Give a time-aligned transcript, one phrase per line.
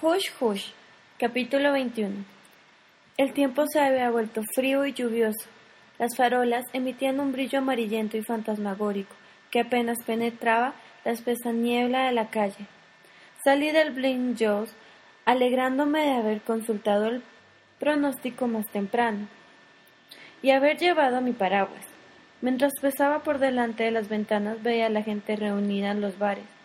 [0.00, 0.66] Hush Hush,
[1.18, 2.24] capítulo 21.
[3.16, 5.48] El tiempo se había vuelto frío y lluvioso.
[5.98, 9.12] Las farolas emitían un brillo amarillento y fantasmagórico
[9.50, 10.74] que apenas penetraba
[11.04, 12.68] la espesa niebla de la calle.
[13.42, 14.72] Salí del Blind Joe's
[15.24, 17.24] alegrándome de haber consultado el
[17.80, 19.26] pronóstico más temprano
[20.42, 21.84] y haber llevado mi paraguas.
[22.40, 26.57] Mientras pasaba por delante de las ventanas veía a la gente reunida en los bares.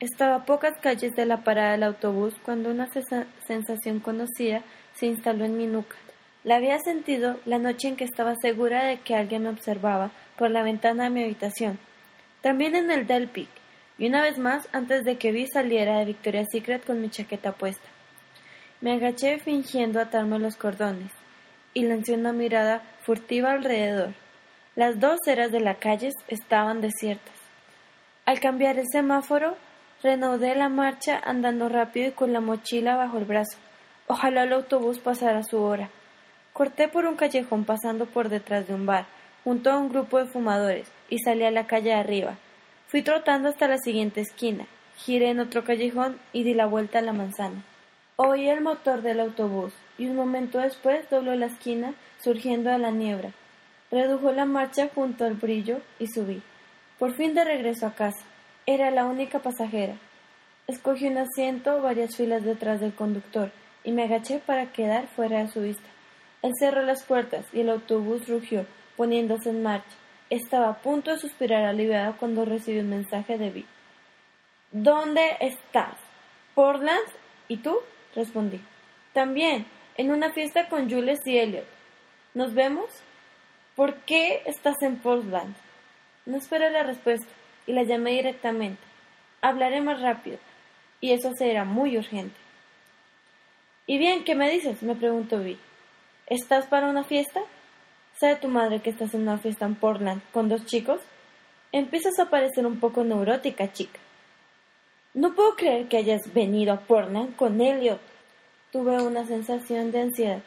[0.00, 2.88] Estaba a pocas calles de la parada del autobús cuando una
[3.46, 4.62] sensación conocida
[4.94, 5.94] se instaló en mi nuca.
[6.42, 10.50] La había sentido la noche en que estaba segura de que alguien me observaba por
[10.50, 11.78] la ventana de mi habitación.
[12.40, 13.50] También en el Del Peak,
[13.98, 17.52] y una vez más antes de que Vi saliera de Victoria's Secret con mi chaqueta
[17.52, 17.86] puesta.
[18.80, 21.12] Me agaché fingiendo atarme los cordones
[21.74, 24.14] y lancé una mirada furtiva alrededor.
[24.76, 27.34] Las dos eras de la calle estaban desiertas.
[28.24, 29.58] Al cambiar el semáforo,
[30.02, 33.58] Reanudé la marcha andando rápido y con la mochila bajo el brazo.
[34.06, 35.90] Ojalá el autobús pasara su hora.
[36.54, 39.04] Corté por un callejón pasando por detrás de un bar,
[39.44, 42.38] junto a un grupo de fumadores, y salí a la calle arriba.
[42.88, 44.64] Fui trotando hasta la siguiente esquina,
[44.96, 47.62] giré en otro callejón y di la vuelta a la manzana.
[48.16, 51.92] Oí el motor del autobús, y un momento después dobló la esquina,
[52.22, 53.32] surgiendo de la niebla.
[53.90, 56.42] Redujo la marcha junto al brillo y subí.
[56.98, 58.24] Por fin de regreso a casa.
[58.70, 59.96] Era la única pasajera.
[60.68, 63.50] Escogí un asiento varias filas detrás del conductor
[63.82, 65.88] y me agaché para quedar fuera de su vista.
[66.42, 69.96] Él cerró las puertas y el autobús rugió, poniéndose en marcha.
[70.30, 73.66] Estaba a punto de suspirar aliviado cuando recibí un mensaje de Vi.
[74.70, 75.96] ¿Dónde estás?
[76.54, 77.08] ¿Portland?
[77.48, 77.76] ¿Y tú?
[78.14, 78.60] respondí.
[79.12, 81.66] También, en una fiesta con Jules y Elliot.
[82.34, 82.88] ¿Nos vemos?
[83.74, 85.56] ¿Por qué estás en Portland?
[86.24, 87.26] No esperé la respuesta
[87.70, 88.82] y la llamé directamente.
[89.40, 90.38] Hablaré más rápido,
[91.00, 92.34] y eso será muy urgente.
[93.86, 94.82] ¿Y bien, qué me dices?
[94.82, 95.56] me preguntó Vi.
[96.26, 97.40] ¿Estás para una fiesta?
[98.18, 101.00] ¿Sabe tu madre que estás en una fiesta en Portland con dos chicos?
[101.70, 104.00] Empiezas a parecer un poco neurótica, chica.
[105.14, 108.00] No puedo creer que hayas venido a Portland con Elliot.
[108.72, 110.42] Tuve una sensación de ansiedad.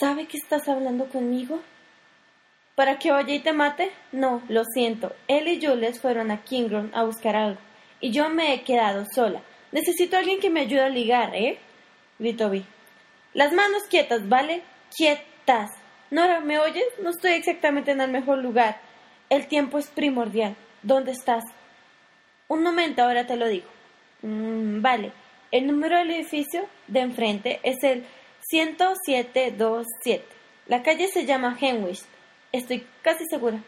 [0.00, 1.60] ¿Sabe que estás hablando conmigo?
[2.80, 3.90] ¿Para que vaya y te mate?
[4.10, 5.14] No, lo siento.
[5.28, 7.60] Él y Jules fueron a Kingron a buscar algo.
[8.00, 9.42] Y yo me he quedado sola.
[9.70, 11.58] Necesito alguien que me ayude a ligar, ¿eh?
[12.18, 12.64] Gritó Vi.
[13.34, 14.62] Las manos quietas, ¿vale?
[14.96, 15.68] Quietas.
[16.10, 16.86] Nora, ¿me oyes?
[17.02, 18.80] No estoy exactamente en el mejor lugar.
[19.28, 20.56] El tiempo es primordial.
[20.82, 21.44] ¿Dónde estás?
[22.48, 23.68] Un momento, ahora te lo digo.
[24.22, 25.12] Mm, vale.
[25.52, 28.06] El número del edificio de enfrente es el
[28.50, 30.24] 10727.
[30.66, 32.06] La calle se llama Henwich.
[32.52, 33.62] Estoy casi segura.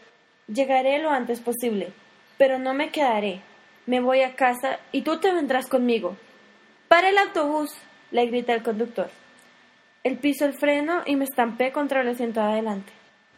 [0.47, 1.93] Llegaré lo antes posible,
[2.37, 3.41] pero no me quedaré.
[3.85, 6.17] Me voy a casa y tú te vendrás conmigo.
[6.89, 7.73] ¡Para el autobús!
[8.11, 9.09] le grita el conductor.
[10.03, 12.91] El piso el freno y me estampé contra el asiento de adelante.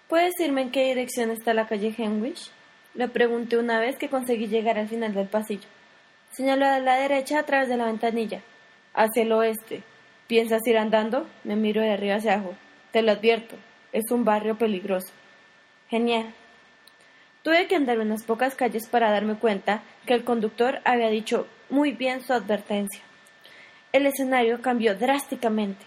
[0.10, 2.52] ¿Puedes decirme en qué dirección está la calle Henwich?
[2.96, 5.68] Le pregunté una vez que conseguí llegar al final del pasillo.
[6.32, 8.42] Señaló a la derecha a través de la ventanilla.
[8.94, 9.84] Hacia el oeste.
[10.28, 11.28] ¿Piensas ir andando?
[11.44, 12.56] Me miro de arriba hacia abajo.
[12.92, 13.56] Te lo advierto.
[13.94, 15.14] Es un barrio peligroso.
[15.90, 16.34] Genial.
[17.44, 21.92] Tuve que andar unas pocas calles para darme cuenta que el conductor había dicho muy
[21.92, 23.02] bien su advertencia.
[23.92, 25.86] El escenario cambió drásticamente.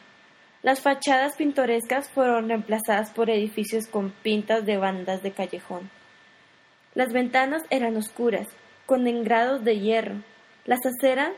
[0.62, 5.90] Las fachadas pintorescas fueron reemplazadas por edificios con pintas de bandas de callejón.
[6.94, 8.46] Las ventanas eran oscuras,
[8.86, 10.22] con engrados de hierro.
[10.64, 11.32] Las aceras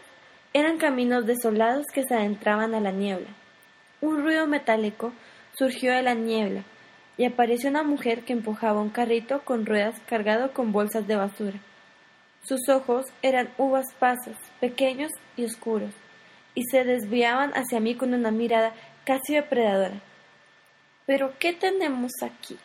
[0.53, 3.29] eran caminos desolados que se adentraban a la niebla.
[4.03, 5.13] Un ruido metálico
[5.55, 6.63] surgió de la niebla
[7.17, 11.59] y apareció una mujer que empujaba un carrito con ruedas cargado con bolsas de basura.
[12.43, 15.93] Sus ojos eran uvas pasas, pequeños y oscuros,
[16.55, 18.73] y se desviaban hacia mí con una mirada
[19.05, 20.01] casi depredadora.
[21.07, 22.57] ¿Pero qué tenemos aquí?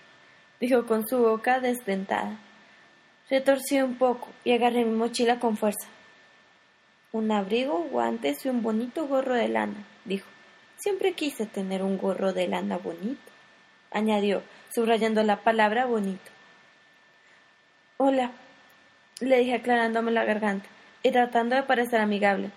[0.61, 2.39] dijo con su boca desdentada.
[3.29, 5.87] Retorcí un poco y agarré mi mochila con fuerza.
[7.11, 10.27] Un abrigo, guantes y un bonito gorro de lana, dijo.
[10.77, 13.34] Siempre quise tener un gorro de lana bonito
[13.95, 14.43] añadió,
[14.73, 16.31] subrayando la palabra bonito.
[17.97, 18.31] Hola,
[19.21, 20.67] le dije aclarándome la garganta
[21.01, 22.51] y tratando de parecer amigable.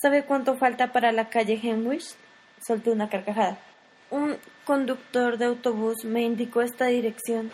[0.00, 2.14] ¿Sabe cuánto falta para la calle Henwich?
[2.64, 3.58] Soltó una carcajada.
[4.10, 7.50] Un conductor de autobús me indicó esta dirección.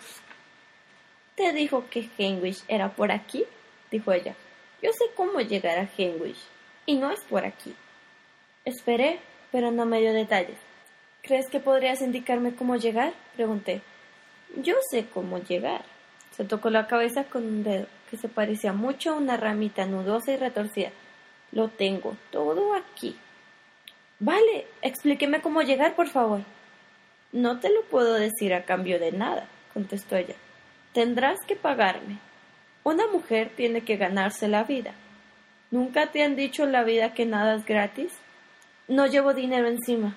[1.35, 3.45] ¿Te dijo que Henwich era por aquí?
[3.89, 4.35] dijo ella.
[4.83, 6.39] Yo sé cómo llegar a Henwich,
[6.85, 7.75] y no es por aquí.
[8.65, 9.19] Esperé,
[9.51, 10.68] pero no me dio detalles.
[11.21, 13.13] ¿Crees que podrías indicarme cómo llegar?
[13.35, 13.81] pregunté.
[14.55, 15.83] Yo sé cómo llegar.
[16.31, 20.31] Se tocó la cabeza con un dedo, que se parecía mucho a una ramita nudosa
[20.31, 20.91] y retorcida.
[21.51, 23.15] Lo tengo todo aquí.
[24.19, 26.41] Vale, explíqueme cómo llegar, por favor.
[27.31, 30.35] No te lo puedo decir a cambio de nada, contestó ella.
[30.93, 32.17] Tendrás que pagarme.
[32.83, 34.93] Una mujer tiene que ganarse la vida.
[35.71, 38.11] ¿Nunca te han dicho en la vida que nada es gratis?
[38.87, 40.15] No llevo dinero encima.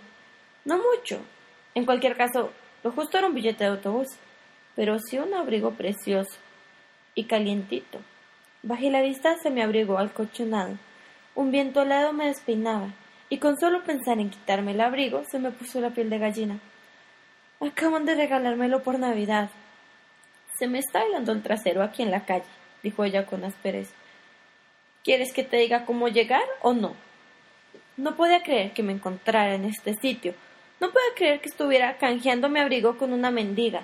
[0.64, 1.20] No mucho.
[1.75, 2.53] En cualquier caso,
[2.85, 4.09] lo justo era un billete de autobús,
[4.76, 6.38] pero sí un abrigo precioso
[7.14, 8.00] y calientito.
[8.62, 10.79] Bajé la vista hacia mi abrigo alcochonado.
[11.35, 12.88] Un viento helado me despeinaba,
[13.29, 16.61] y con solo pensar en quitarme el abrigo se me puso la piel de gallina.
[17.61, 19.50] Acaban de regalármelo por Navidad.
[20.59, 22.44] Se me está helando el trasero aquí en la calle,
[22.82, 23.94] dijo ella con aspereza.
[25.03, 26.94] ¿Quieres que te diga cómo llegar o no?
[27.97, 30.35] No podía creer que me encontrara en este sitio.
[30.82, 33.82] No podía creer que estuviera canjeando mi abrigo con una mendiga.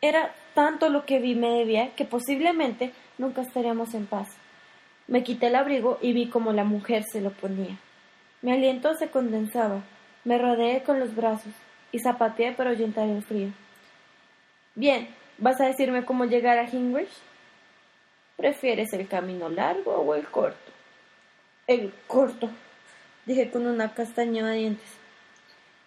[0.00, 4.28] Era tanto lo que vi me debía que posiblemente nunca estaríamos en paz.
[5.08, 7.76] Me quité el abrigo y vi cómo la mujer se lo ponía.
[8.42, 9.82] Mi aliento se condensaba.
[10.22, 11.52] Me rodeé con los brazos
[11.90, 13.48] y zapateé para ahuyentar el frío.
[14.76, 15.08] Bien,
[15.38, 17.10] ¿vas a decirme cómo llegar a Hingwich?
[18.36, 20.70] ¿Prefieres el camino largo o el corto?
[21.66, 22.48] El corto,
[23.24, 25.05] dije con una castaña de dientes.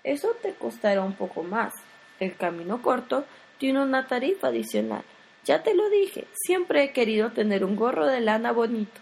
[0.03, 1.73] Eso te costará un poco más.
[2.19, 3.25] El camino corto
[3.57, 5.03] tiene una tarifa adicional.
[5.45, 8.99] Ya te lo dije, siempre he querido tener un gorro de lana bonito.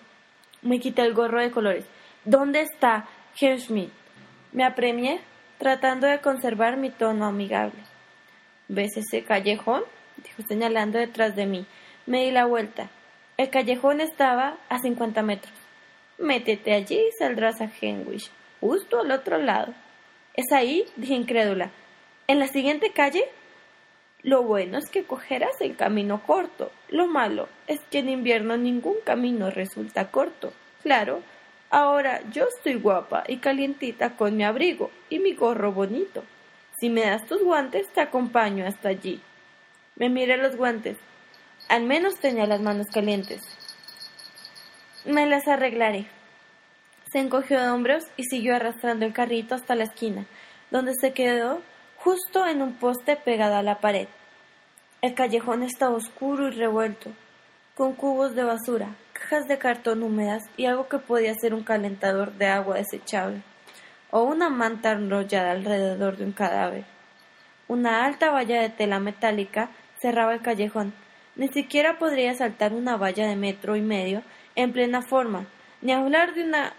[0.62, 1.86] Me quité el gorro de colores.
[2.26, 3.08] ¿Dónde está
[3.40, 3.60] Herr
[4.52, 5.22] Me apremié,
[5.58, 7.80] tratando de conservar mi tono amigable.
[8.68, 9.84] ¿Ves ese callejón?
[10.18, 11.66] dijo señalando detrás de mí.
[12.06, 12.90] Me di la vuelta.
[13.38, 15.54] El callejón estaba a cincuenta metros.
[16.18, 19.74] Métete allí y saldrás a Henwich, justo al otro lado.
[20.38, 20.86] ¿Es ahí?
[20.96, 21.72] dije incrédula.
[22.28, 23.24] ¿En la siguiente calle?
[24.22, 26.72] Lo bueno es que cogerás el camino corto.
[26.90, 30.54] Lo malo es que en invierno ningún camino resulta corto.
[30.84, 31.24] Claro,
[31.72, 36.24] ahora yo estoy guapa y calientita con mi abrigo y mi gorro bonito.
[36.80, 39.20] Si me das tus guantes, te acompaño hasta allí.
[39.96, 40.98] Me miré los guantes.
[41.68, 43.42] Al menos tenía las manos calientes.
[45.04, 46.06] Me las arreglaré.
[47.12, 50.26] Se encogió de hombros y siguió arrastrando el carrito hasta la esquina,
[50.72, 51.62] donde se quedó
[51.98, 54.08] justo en un poste pegado a la pared.
[55.02, 57.12] El callejón estaba oscuro y revuelto,
[57.76, 62.34] con cubos de basura, cajas de cartón húmedas y algo que podía ser un calentador
[62.34, 63.42] de agua desechable,
[64.12, 66.86] o una manta enrollada alrededor de un cadáver.
[67.70, 69.70] Una alta valla de tela metálica
[70.02, 70.94] cerraba el callejón.
[71.36, 74.24] Ni siquiera podría saltar una valla de metro y medio
[74.56, 75.46] en plena forma,
[75.82, 76.74] ni hablar de una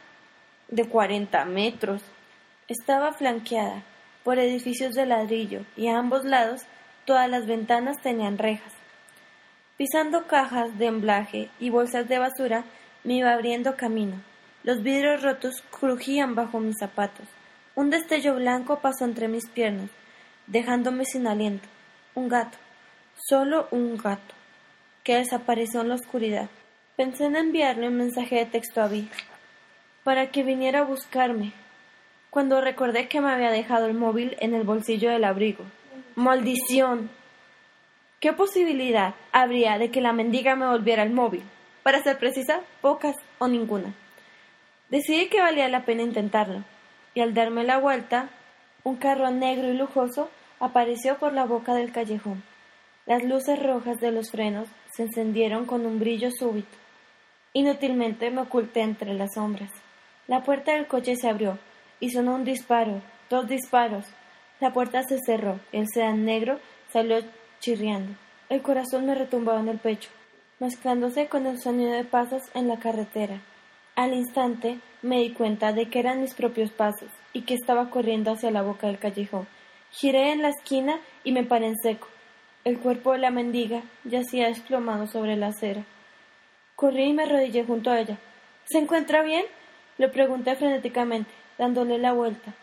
[0.68, 2.02] de cuarenta metros.
[2.68, 3.82] Estaba flanqueada
[4.24, 6.62] por edificios de ladrillo y a ambos lados
[7.04, 8.72] todas las ventanas tenían rejas.
[9.78, 12.64] Pisando cajas de emblaje y bolsas de basura,
[13.04, 14.20] me iba abriendo camino.
[14.64, 17.26] Los vidrios rotos crujían bajo mis zapatos.
[17.74, 19.88] Un destello blanco pasó entre mis piernas,
[20.48, 21.68] dejándome sin aliento.
[22.14, 22.58] Un gato,
[23.14, 24.34] solo un gato,
[25.04, 26.50] que desapareció en la oscuridad.
[26.96, 29.08] Pensé en enviarle un mensaje de texto a Vi,
[30.08, 31.52] para que viniera a buscarme,
[32.30, 35.64] cuando recordé que me había dejado el móvil en el bolsillo del abrigo.
[36.14, 37.10] ¡Maldición!
[38.18, 41.42] ¿Qué posibilidad habría de que la mendiga me volviera el móvil?
[41.82, 43.92] Para ser precisa, pocas o ninguna.
[44.88, 46.64] Decidí que valía la pena intentarlo,
[47.12, 48.30] y al darme la vuelta,
[48.84, 52.42] un carro negro y lujoso apareció por la boca del callejón.
[53.04, 56.78] Las luces rojas de los frenos se encendieron con un brillo súbito.
[57.52, 59.70] Inútilmente me oculté entre las sombras.
[60.28, 61.58] La puerta del coche se abrió
[62.00, 64.04] y sonó un disparo, dos disparos.
[64.60, 66.60] La puerta se cerró, el sedán negro
[66.92, 67.20] salió
[67.60, 68.14] chirriando.
[68.50, 70.10] El corazón me retumbaba en el pecho,
[70.60, 73.40] mezclándose con el sonido de pasos en la carretera.
[73.96, 78.30] Al instante me di cuenta de que eran mis propios pasos y que estaba corriendo
[78.30, 79.48] hacia la boca del callejón.
[79.92, 82.06] Giré en la esquina y me paré en seco.
[82.64, 85.86] El cuerpo de la mendiga yacía desplomado sobre la acera.
[86.76, 88.18] Corrí y me arrodillé junto a ella.
[88.66, 89.46] ¿Se encuentra bien?
[89.98, 92.54] Le pregunté frenéticamente dándole la vuelta.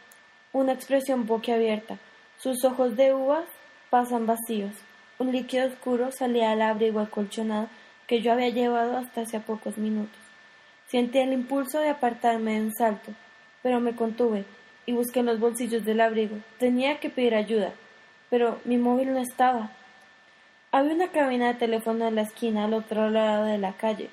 [0.53, 1.97] Una expresión boquiabierta.
[2.37, 3.45] Sus ojos de uvas
[3.89, 4.71] pasan vacíos.
[5.19, 7.67] Un líquido oscuro salía del abrigo acolchonado
[8.07, 10.17] que yo había llevado hasta hace pocos minutos.
[10.87, 13.11] Sentí el impulso de apartarme de un salto,
[13.63, 14.45] pero me contuve
[14.85, 16.37] y busqué en los bolsillos del abrigo.
[16.59, 17.73] Tenía que pedir ayuda,
[18.29, 19.71] pero mi móvil no estaba.
[20.71, 24.09] Había una cabina de teléfono en la esquina al otro lado de la calle.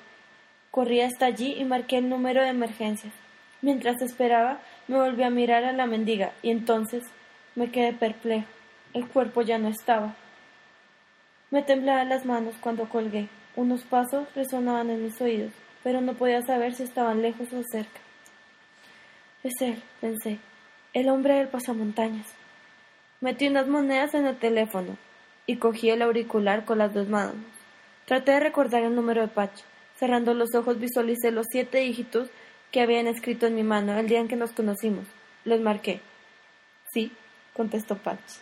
[0.73, 3.13] Corrí hasta allí y marqué el número de emergencias.
[3.61, 7.03] Mientras esperaba, me volví a mirar a la mendiga y entonces
[7.53, 8.47] me quedé perplejo.
[8.95, 10.15] El cuerpo ya no estaba.
[11.51, 13.29] Me temblaban las manos cuando colgué.
[13.55, 15.51] Unos pasos resonaban en mis oídos,
[15.83, 17.99] pero no podía saber si estaban lejos o cerca.
[19.43, 20.39] Es él, pensé,
[20.93, 22.33] el hombre del pasamontañas.
[23.21, 24.97] Metí unas monedas en el teléfono
[25.45, 27.35] y cogí el auricular con las dos manos.
[28.05, 29.61] Traté de recordar el número de Patch.
[29.97, 32.29] Cerrando los ojos visualicé los siete dígitos
[32.71, 35.05] que habían escrito en mi mano el día en que nos conocimos.
[35.45, 36.01] Los marqué.
[36.91, 37.11] Sí,
[37.53, 38.39] contestó Patch.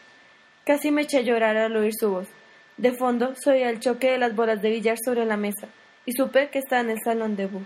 [0.65, 2.27] Casi me eché a llorar al oír su voz.
[2.77, 5.67] De fondo se oía el choque de las bolas de billar sobre la mesa
[6.05, 7.61] y supe que estaba en el salón de Bu.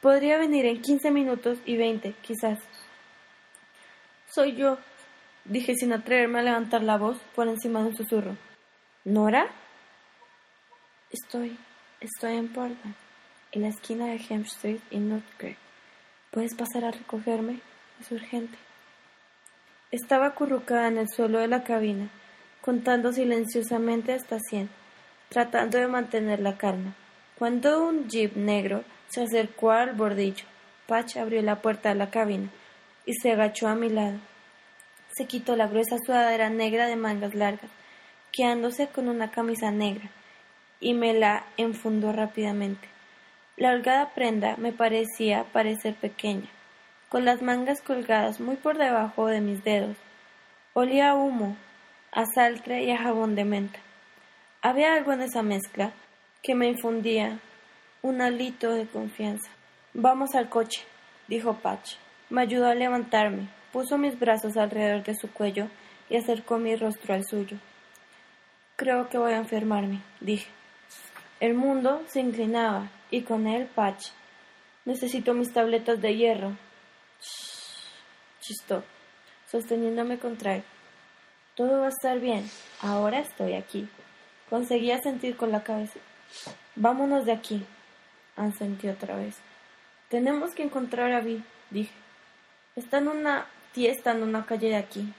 [0.00, 2.58] Podría venir en quince minutos y veinte, quizás.
[4.28, 4.78] Soy yo,
[5.44, 8.36] dije sin atreverme a levantar la voz por encima de un susurro.
[9.04, 9.46] ¿Nora?
[11.10, 11.56] Estoy,
[12.00, 12.94] estoy en Portland,
[13.56, 15.56] en la esquina de Hem Street y Northgate.
[16.30, 17.60] ¿Puedes pasar a recogerme?
[17.98, 18.58] Es urgente.
[19.90, 22.10] Estaba acurrucada en el suelo de la cabina,
[22.60, 24.68] contando silenciosamente hasta cien,
[25.30, 26.94] tratando de mantener la calma.
[27.38, 30.44] Cuando un jeep negro se acercó al bordillo,
[30.86, 32.50] Patch abrió la puerta de la cabina
[33.06, 34.18] y se agachó a mi lado.
[35.14, 37.70] Se quitó la gruesa sudadera negra de mangas largas,
[38.32, 40.10] quedándose con una camisa negra,
[40.78, 42.95] y me la enfundó rápidamente.
[43.56, 46.46] La holgada prenda me parecía parecer pequeña,
[47.08, 49.96] con las mangas colgadas muy por debajo de mis dedos.
[50.74, 51.56] Olía a humo,
[52.12, 53.78] a saltre y a jabón de menta.
[54.60, 55.92] Había algo en esa mezcla
[56.42, 57.38] que me infundía
[58.02, 59.50] un alito de confianza.
[59.94, 60.82] Vamos al coche,
[61.26, 61.94] dijo Patch.
[62.28, 65.68] Me ayudó a levantarme, puso mis brazos alrededor de su cuello
[66.10, 67.56] y acercó mi rostro al suyo.
[68.76, 70.50] Creo que voy a enfermarme, dije.
[71.40, 74.08] El mundo se inclinaba y con él Patch.
[74.84, 76.56] Necesito mis tabletas de hierro.
[78.40, 78.84] chistó,
[79.50, 80.64] sosteniéndome contra él.
[81.56, 82.48] Todo va a estar bien.
[82.80, 83.88] Ahora estoy aquí.
[84.48, 85.98] Conseguía sentir con la cabeza.
[86.76, 87.66] Vámonos de aquí.
[88.36, 89.36] Ansentí otra vez.
[90.08, 91.92] Tenemos que encontrar a Vi, dije.
[92.76, 95.12] Está en una fiesta en una calle de aquí.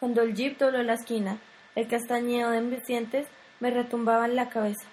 [0.00, 1.38] Cuando el jeep dobló la esquina,
[1.74, 3.28] el castañeo de mis dientes
[3.60, 4.86] me retumbaba en la cabeza.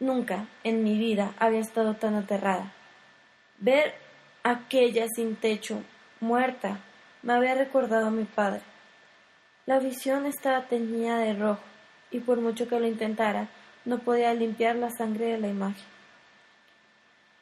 [0.00, 2.72] Nunca en mi vida había estado tan aterrada.
[3.58, 3.94] Ver
[4.44, 5.82] aquella sin techo,
[6.20, 6.78] muerta,
[7.22, 8.60] me había recordado a mi padre.
[9.66, 11.60] La visión estaba teñida de rojo,
[12.10, 13.48] y por mucho que lo intentara,
[13.84, 15.84] no podía limpiar la sangre de la imagen.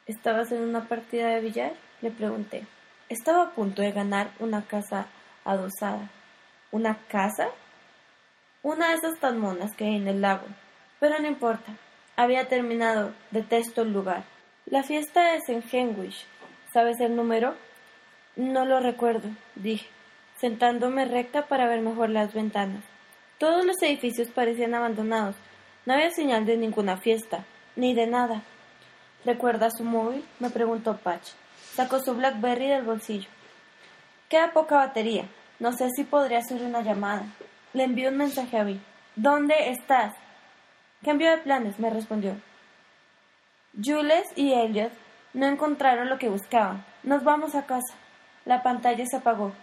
[0.07, 1.73] ¿Estabas en una partida de billar?
[2.01, 2.65] le pregunté.
[3.09, 5.07] Estaba a punto de ganar una casa
[5.45, 6.09] adosada.
[6.71, 7.49] ¿Una casa?
[8.63, 10.45] Una de esas tan monas que hay en el lago.
[10.99, 11.73] Pero no importa.
[12.19, 13.13] Había terminado.
[13.29, 14.23] Detesto el lugar.
[14.65, 16.25] La fiesta es en Henwich.
[16.73, 17.53] ¿Sabes el número?
[18.35, 19.87] No lo recuerdo, dije,
[20.41, 22.83] sentándome recta para ver mejor las ventanas.
[23.37, 25.35] Todos los edificios parecían abandonados.
[25.85, 27.45] No había señal de ninguna fiesta,
[27.75, 28.41] ni de nada.
[29.23, 30.25] ¿Recuerda su móvil?
[30.39, 31.29] me preguntó Patch.
[31.75, 33.29] Sacó su Blackberry del bolsillo.
[34.27, 35.25] Queda poca batería.
[35.59, 37.27] No sé si podría hacer una llamada.
[37.73, 38.79] Le envió un mensaje a Vi.
[39.15, 40.15] ¿Dónde estás?
[41.03, 42.35] Cambio de planes, me respondió.
[43.83, 44.91] Jules y Elliot
[45.33, 46.83] no encontraron lo que buscaban.
[47.03, 47.93] Nos vamos a casa.
[48.45, 49.53] La pantalla se apagó.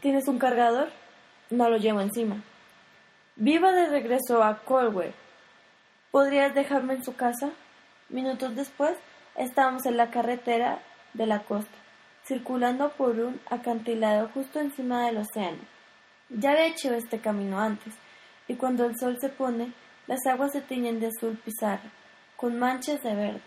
[0.00, 0.88] ¿Tienes un cargador?
[1.50, 2.42] No lo llevo encima.
[3.36, 5.12] Viva de regreso a Colwell.
[6.10, 7.50] ¿Podrías dejarme en su casa?
[8.08, 8.96] Minutos después,
[9.36, 10.78] estábamos en la carretera
[11.14, 11.76] de la costa,
[12.24, 15.58] circulando por un acantilado justo encima del océano.
[16.28, 17.94] Ya había hecho este camino antes,
[18.46, 19.72] y cuando el sol se pone,
[20.06, 21.90] las aguas se tiñen de azul pizarra,
[22.36, 23.42] con manchas de verde.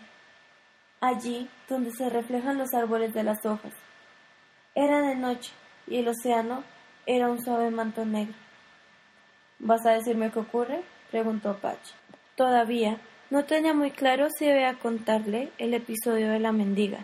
[1.00, 3.72] Allí, donde se reflejan los árboles de las hojas.
[4.74, 5.52] Era de noche,
[5.86, 6.64] y el océano
[7.06, 8.34] era un suave manto negro.
[9.58, 10.82] ¿Vas a decirme qué ocurre?
[11.10, 11.92] preguntó Patch.
[12.36, 13.00] Todavía
[13.30, 16.98] no tenía muy claro si debía contarle el episodio de la mendiga,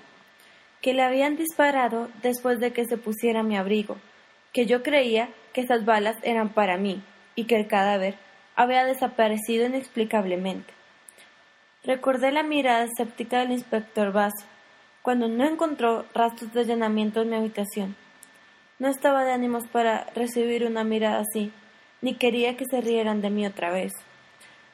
[0.81, 3.97] que le habían disparado después de que se pusiera mi abrigo,
[4.53, 7.03] que yo creía que esas balas eran para mí
[7.35, 8.17] y que el cadáver
[8.57, 10.73] había desaparecido inexplicablemente.
[11.85, 14.47] Recordé la mirada escéptica del inspector Basso
[15.03, 17.95] cuando no encontró rastros de allanamiento en mi habitación.
[18.79, 21.53] No estaba de ánimos para recibir una mirada así,
[22.01, 23.93] ni quería que se rieran de mí otra vez.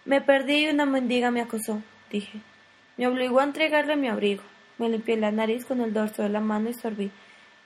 [0.05, 2.41] Me perdí y una mendiga me acosó, dije.
[2.97, 4.43] Me obligó a entregarle mi abrigo.
[4.79, 7.11] Me limpié la nariz con el dorso de la mano y sorbí.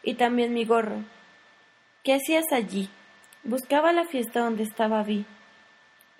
[0.02, 1.04] Y también mi gorro.
[2.02, 2.88] ¿Qué hacías allí?
[3.42, 5.26] Buscaba la fiesta donde estaba Vi.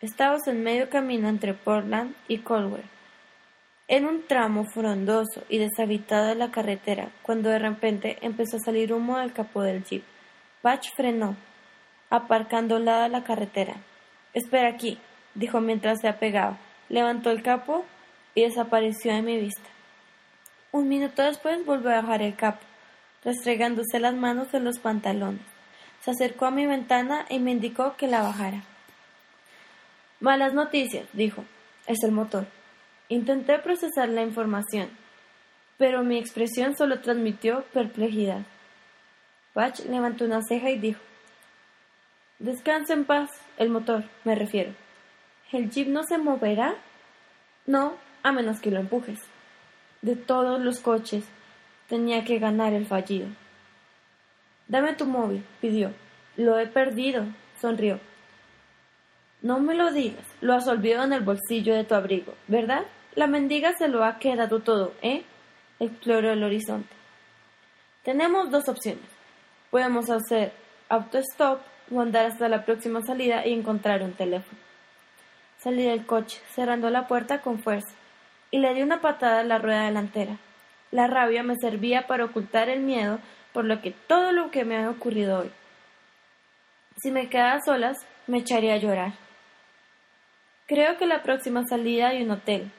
[0.00, 2.84] Estábamos en medio camino entre Portland y Colwell,
[3.88, 8.92] en un tramo frondoso y deshabitado de la carretera, cuando de repente empezó a salir
[8.92, 10.02] humo del capó del jeep.
[10.62, 11.36] Patch frenó,
[12.10, 13.76] aparcando al lado de la carretera.
[14.34, 14.98] Espera aquí,
[15.34, 16.58] dijo mientras se apegaba.
[16.88, 17.84] Levantó el capo
[18.34, 19.68] y desapareció de mi vista.
[20.72, 22.64] Un minuto después volvió a bajar el capo,
[23.22, 25.42] restregándose las manos en los pantalones.
[26.00, 28.62] Se acercó a mi ventana y me indicó que la bajara.
[30.24, 31.44] Malas noticias, dijo.
[31.86, 32.46] Es el motor.
[33.10, 34.88] Intenté procesar la información,
[35.76, 38.40] pero mi expresión solo transmitió perplejidad.
[39.52, 41.00] Patch levantó una ceja y dijo:
[42.38, 43.28] Descansa en paz,
[43.58, 44.72] el motor, me refiero.
[45.52, 46.74] ¿El jeep no se moverá?
[47.66, 49.20] No, a menos que lo empujes.
[50.00, 51.26] De todos los coches,
[51.86, 53.28] tenía que ganar el fallido.
[54.68, 55.92] Dame tu móvil, pidió.
[56.38, 57.26] Lo he perdido,
[57.60, 58.00] sonrió.
[59.44, 62.86] No me lo digas, lo has olvidado en el bolsillo de tu abrigo, ¿verdad?
[63.14, 65.22] La mendiga se lo ha quedado todo, ¿eh?
[65.78, 66.88] Exploró el horizonte.
[68.04, 69.04] Tenemos dos opciones.
[69.70, 70.54] Podemos hacer
[70.88, 71.60] autostop
[71.92, 74.58] o andar hasta la próxima salida y encontrar un teléfono.
[75.58, 77.94] Salí del coche, cerrando la puerta con fuerza,
[78.50, 80.38] y le di una patada a la rueda delantera.
[80.90, 83.18] La rabia me servía para ocultar el miedo
[83.52, 85.50] por lo que todo lo que me ha ocurrido hoy.
[86.96, 89.23] Si me quedara solas, me echaría a llorar.
[90.66, 92.72] Creo que la próxima salida hay un hotel.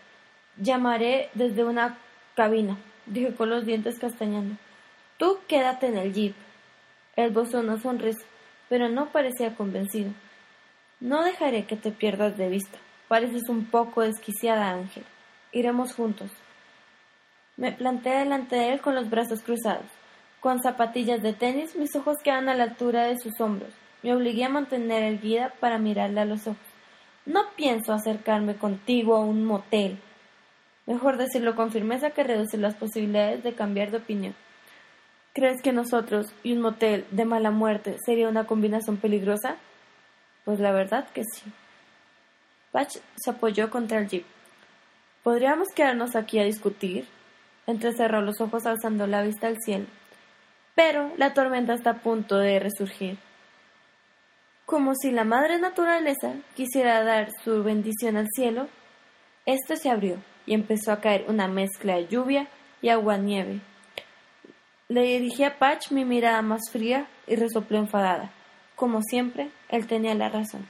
[0.58, 2.00] Llamaré desde una
[2.36, 4.56] cabina, dijo con los dientes castañando.
[5.18, 6.36] Tú quédate en el jeep.
[7.16, 8.26] Él bozó una sonrisa,
[8.70, 10.12] pero no parecía convencido.
[11.00, 12.80] No dejaré que te pierdas de vista.
[13.08, 15.04] Pareces un poco desquiciada, Ángel.
[15.52, 16.32] Iremos juntos.
[17.56, 19.86] Me planté delante de él con los brazos cruzados.
[20.40, 23.72] Con zapatillas de tenis, mis ojos quedan a la altura de sus hombros.
[24.02, 26.75] Me obligué a mantener el guía para mirarle a los ojos.
[27.26, 30.00] No pienso acercarme contigo a un motel.
[30.86, 34.36] Mejor decirlo con firmeza que reducir las posibilidades de cambiar de opinión.
[35.34, 39.58] ¿Crees que nosotros y un motel de mala muerte sería una combinación peligrosa?
[40.46, 41.52] Pues la verdad que sí.
[42.72, 44.26] Patch se apoyó contra el jeep.
[45.24, 47.08] ¿Podríamos quedarnos aquí a discutir?
[47.66, 49.88] Entrecerró los ojos alzando la vista al cielo.
[50.76, 53.18] Pero la tormenta está a punto de resurgir.
[54.66, 58.68] Como si la madre naturaleza quisiera dar su bendición al cielo,
[59.46, 62.48] este se abrió y empezó a caer una mezcla de lluvia
[62.82, 63.62] y agua-nieve.
[64.88, 68.32] Le dirigí a Patch mi mirada más fría y resopló enfadada.
[68.76, 70.68] Como siempre, él tenía la razón.